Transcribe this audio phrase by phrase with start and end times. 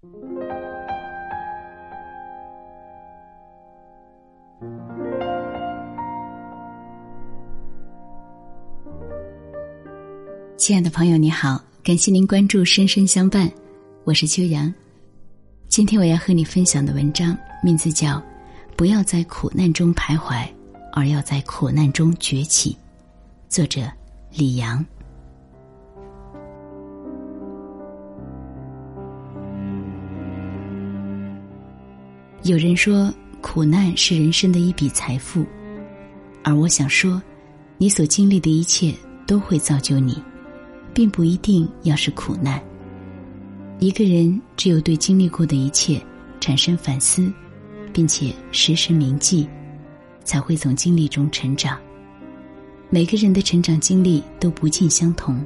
[0.00, 0.06] 亲
[10.76, 13.48] 爱的朋友，你好，感谢您关注《深深相伴》，
[14.04, 14.72] 我是秋阳。
[15.66, 18.18] 今天我要和你分享的文章名字叫
[18.76, 20.46] 《不要在苦难中徘徊，
[20.92, 22.70] 而要在苦难中崛起》，
[23.48, 23.80] 作者
[24.30, 24.86] 李阳。
[32.48, 33.12] 有人说，
[33.42, 35.44] 苦难是人生的一笔财富，
[36.42, 37.22] 而我想说，
[37.76, 38.94] 你所经历的一切
[39.26, 40.16] 都会造就你，
[40.94, 42.58] 并不一定要是苦难。
[43.80, 46.00] 一个人只有对经历过的一切
[46.40, 47.30] 产生反思，
[47.92, 49.46] 并且时时铭记，
[50.24, 51.78] 才会从经历中成长。
[52.88, 55.44] 每个人的成长经历都不尽相同。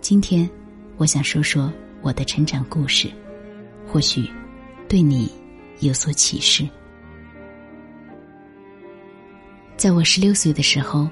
[0.00, 0.50] 今天，
[0.96, 3.08] 我想说说我的成长故事，
[3.86, 4.28] 或许
[4.88, 5.30] 对你。
[5.82, 6.68] 有所启示。
[9.76, 11.08] 在我十六岁的时候，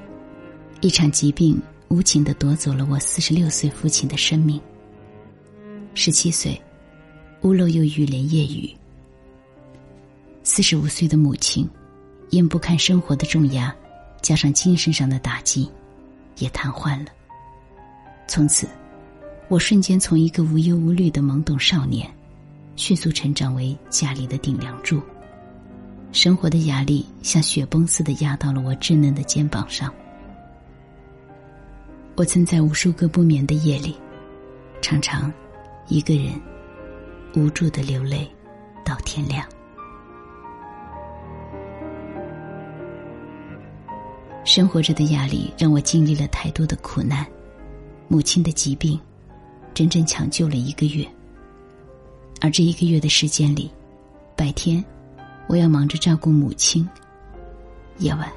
[0.80, 4.60] 一场疾病无情的夺走了我四十六岁父亲的生命。
[5.94, 6.60] 十七岁，
[7.42, 8.72] 屋漏又遇连夜雨。
[10.44, 11.68] 四十五岁的母亲，
[12.30, 13.74] 因不堪生活的重压，
[14.22, 15.68] 加上精神上的打击，
[16.38, 17.10] 也瘫痪了。
[18.28, 18.68] 从此，
[19.48, 22.08] 我瞬间从一个无忧无虑的懵懂少年。
[22.80, 25.02] 迅速成长为家里的顶梁柱，
[26.12, 29.92] 生活的压力像雪崩似的压到了我稚嫩的肩膀上。
[32.16, 33.94] 我曾在无数个不眠的夜里，
[34.80, 35.30] 常常
[35.88, 36.32] 一个人
[37.36, 38.26] 无助的流泪
[38.82, 39.46] 到天亮。
[44.42, 47.26] 生活着的压力让我经历了太多的苦难，
[48.08, 48.98] 母亲的疾病，
[49.74, 51.06] 整整抢救了一个月。
[52.40, 53.70] 而这一个月的时间里，
[54.34, 54.82] 白天
[55.46, 56.88] 我要忙着照顾母亲，
[57.98, 58.32] 夜晚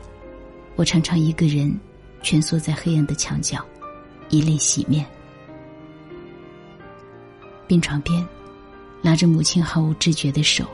[0.76, 1.74] 我常常一个人
[2.22, 3.64] 蜷缩在黑暗的墙角，
[4.30, 5.06] 以泪洗面。
[7.66, 8.28] 病床边，
[9.02, 10.66] 拉着母亲毫无知觉的手，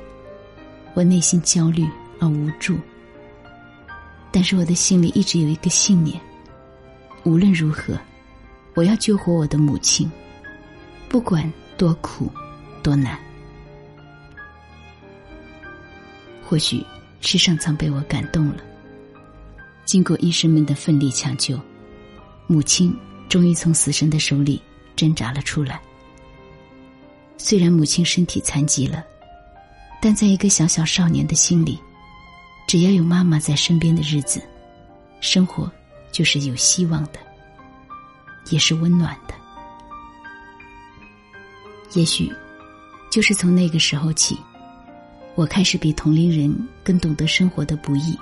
[0.95, 1.87] 我内心焦虑
[2.19, 2.77] 而无助。
[4.31, 6.19] 但是我的心里一直有一个信念：
[7.23, 7.95] 无论如何，
[8.73, 10.11] 我要救活我的母亲，
[11.07, 12.31] 不管多苦。
[12.81, 13.19] 多难，
[16.43, 16.85] 或许
[17.21, 18.57] 是上苍被我感动了。
[19.85, 21.59] 经过医生们的奋力抢救，
[22.47, 22.95] 母亲
[23.27, 24.61] 终于从死神的手里
[24.95, 25.81] 挣扎了出来。
[27.37, 29.03] 虽然母亲身体残疾了，
[30.01, 31.79] 但在一个小小少年的心里，
[32.67, 34.41] 只要有妈妈在身边的日子，
[35.21, 35.71] 生活
[36.11, 37.19] 就是有希望的，
[38.51, 39.33] 也是温暖的。
[41.93, 42.31] 也许。
[43.09, 44.37] 就是从那个时候起，
[45.35, 48.15] 我开始比同龄人更懂得生活的不易，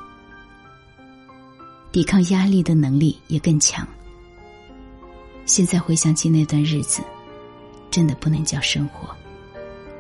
[1.91, 3.85] 抵抗压力的能力也更强。
[5.45, 7.01] 现在回想起那段日子，
[7.91, 9.13] 真的不能叫生活，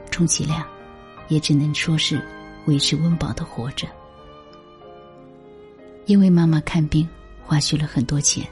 [0.09, 0.65] 充其量
[1.27, 2.21] 也只能说是
[2.65, 3.87] 维持温饱的活着。
[6.05, 7.07] 因为妈妈看病
[7.43, 8.47] 花去了很多钱，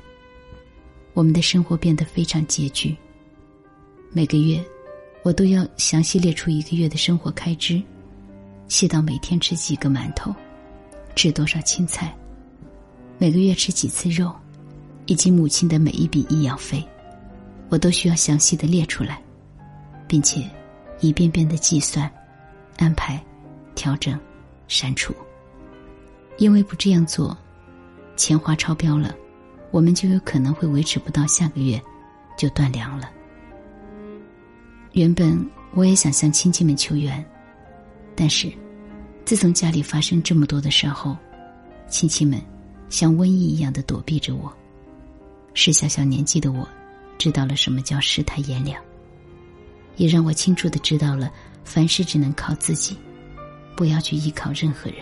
[1.13, 2.93] 我们的生活变得非常拮据，
[4.11, 4.61] 每个月。
[5.25, 7.81] 我都要详细列出一个月的生活开支，
[8.67, 10.31] 细到每天吃几个馒头，
[11.15, 12.15] 吃多少青菜，
[13.17, 14.31] 每个月吃几次肉，
[15.07, 16.87] 以及母亲的每一笔医药费，
[17.69, 19.19] 我都需要详细的列出来，
[20.07, 20.47] 并且
[20.99, 22.07] 一遍遍的计算、
[22.77, 23.19] 安排、
[23.73, 24.19] 调整、
[24.67, 25.11] 删除。
[26.37, 27.35] 因为不这样做，
[28.15, 29.15] 钱花超标了，
[29.71, 31.81] 我们就有可能会维持不到下个月，
[32.37, 33.09] 就断粮了。
[34.95, 37.23] 原本我也想向亲戚们求援，
[38.15, 38.49] 但是
[39.25, 41.17] 自从家里发生这么多的事后，
[41.89, 42.41] 亲戚们
[42.89, 44.51] 像瘟疫一样的躲避着我。
[45.53, 46.65] 是小小年纪的我，
[47.17, 48.81] 知道了什么叫世态炎凉，
[49.97, 51.29] 也让我清楚的知道了
[51.65, 52.95] 凡事只能靠自己，
[53.75, 54.99] 不要去依靠任何人。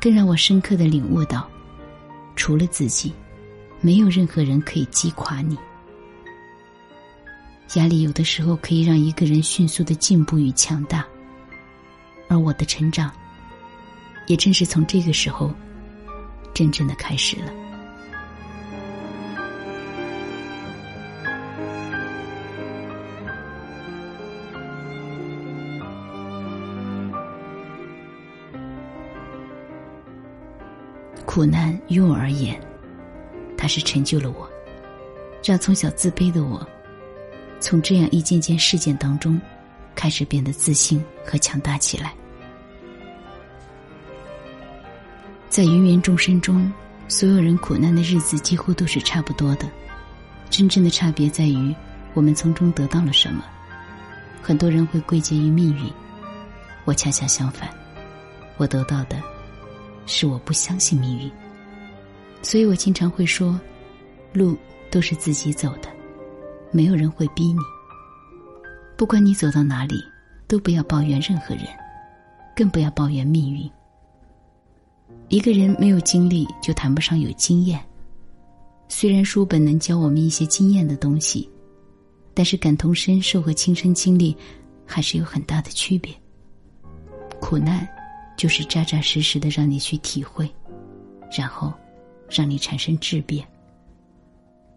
[0.00, 1.46] 更让我深刻的领悟到，
[2.36, 3.12] 除了自己，
[3.82, 5.58] 没有任何人可以击垮你。
[7.74, 11.04] 压力有的时候可以让一个人迅速的进步与强大，
[12.28, 13.10] 而我的成长，
[14.28, 15.52] 也正是从这个时候，
[16.54, 17.52] 真正的开始了。
[31.26, 32.58] 苦难于我而言，
[33.58, 34.48] 它是成就了我，
[35.44, 36.66] 让从小自卑的我。
[37.60, 39.40] 从这样一件件事件当中，
[39.94, 42.14] 开始变得自信和强大起来。
[45.48, 46.70] 在芸芸众生中，
[47.08, 49.66] 所有人苦难的日子几乎都是差不多的，
[50.50, 51.74] 真正的差别在于
[52.12, 53.44] 我们从中得到了什么。
[54.42, 55.90] 很多人会归结于命运，
[56.84, 57.68] 我恰恰相反，
[58.58, 59.20] 我得到的
[60.06, 61.30] 是我不相信命运。
[62.42, 63.58] 所以我经常会说，
[64.32, 64.56] 路
[64.90, 65.88] 都是自己走的，
[66.76, 67.60] 没有人会逼你。
[68.98, 69.96] 不管你走到哪里，
[70.46, 71.64] 都不要抱怨任何人，
[72.54, 73.70] 更不要抱怨命运。
[75.28, 77.82] 一个人没有经历，就谈不上有经验。
[78.88, 81.48] 虽然书本能教我们一些经验的东西。
[82.38, 84.36] 但是感同身受和亲身经历，
[84.84, 86.14] 还是有很大的区别。
[87.40, 87.88] 苦难，
[88.36, 90.46] 就是扎扎实实的让你去体会，
[91.34, 91.72] 然后，
[92.28, 93.42] 让你产生质变。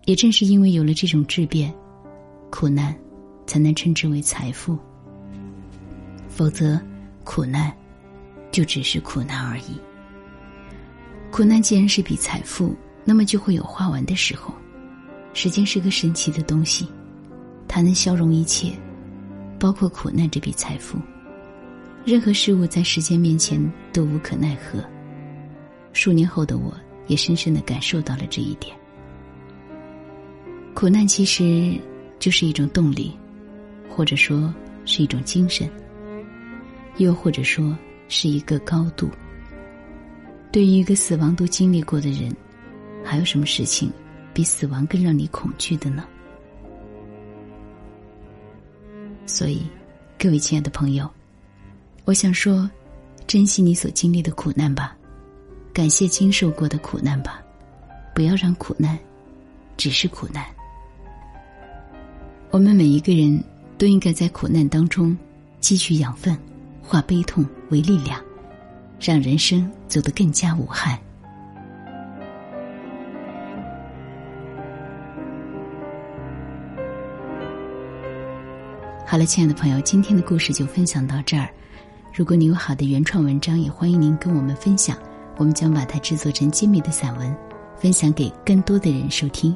[0.05, 1.75] 也正是因为有了这种质变，
[2.49, 2.95] 苦难，
[3.45, 4.77] 才能称之为财富。
[6.27, 6.79] 否则，
[7.23, 7.71] 苦难，
[8.51, 9.79] 就只是苦难而已。
[11.31, 12.75] 苦难既然是比财富，
[13.05, 14.53] 那么就会有花完的时候。
[15.33, 16.87] 时间是个神奇的东西。
[17.67, 18.73] 它能消融一切，
[19.59, 20.97] 包括苦难这笔财富。
[22.03, 23.61] 任何事物在时间面前
[23.93, 24.83] 都无可奈何。
[25.93, 26.73] 数年后的我，
[27.05, 28.75] 也深深的感受到了这一点。
[30.73, 31.79] 苦难其实
[32.19, 33.17] 就是一种动力，
[33.89, 34.53] 或者说
[34.85, 35.69] 是一种精神，
[36.97, 37.77] 又或者说
[38.07, 39.09] 是一个高度。
[40.51, 42.35] 对于一个死亡都经历过的人，
[43.03, 43.91] 还有什么事情
[44.33, 46.03] 比死亡更让你恐惧的呢？
[49.25, 49.61] 所以，
[50.17, 51.09] 各位亲爱的朋友，
[52.03, 52.69] 我想说，
[53.27, 54.97] 珍惜你所经历的苦难吧，
[55.71, 57.41] 感谢经受过的苦难吧，
[58.15, 58.97] 不要让苦难
[59.77, 60.43] 只是苦难。
[62.51, 63.41] 我们每一个人
[63.77, 65.15] 都应该在苦难当中
[65.61, 66.35] 汲取养分，
[66.81, 68.19] 化悲痛为力量，
[68.99, 70.97] 让人生走得更加无憾。
[79.05, 81.47] 好了，亲爱的朋友，今天的故事就分享到这儿。
[82.11, 84.97] 如果你有好的原创文章，也欢迎您跟我们分享，
[85.37, 87.35] 我们将把它制作成精美的散文，
[87.77, 89.55] 分享给更多的人收听。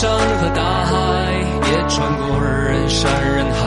[0.00, 0.94] 山和大海，
[1.70, 3.60] 也穿过人山人海。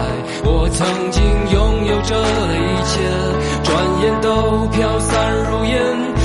[0.43, 1.21] 我曾经
[1.51, 2.97] 拥有着的一切，
[3.61, 3.69] 转
[4.01, 5.77] 眼都飘散如烟。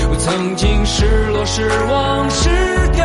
[0.08, 2.48] 我曾经失落、失望、失
[2.96, 3.04] 掉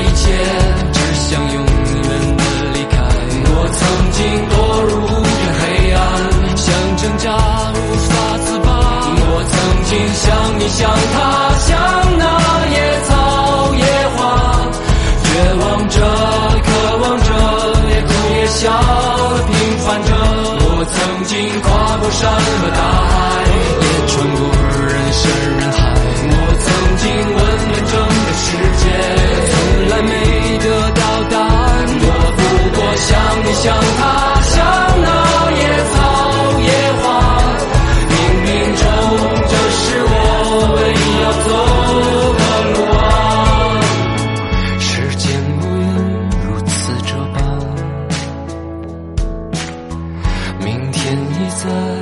[51.51, 52.00] 在